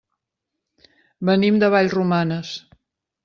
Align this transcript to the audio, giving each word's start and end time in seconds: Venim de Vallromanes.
Venim 1.29 1.61
de 1.65 1.69
Vallromanes. 1.75 2.55